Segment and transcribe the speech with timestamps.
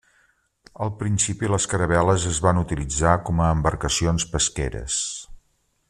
[0.85, 4.99] Al principi les caravel·les es van utilitzar com a embarcacions pesqueres.